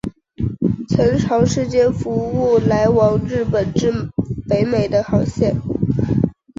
[0.89, 3.93] 曾长时间服务来往日本至
[4.49, 5.61] 北美的航线。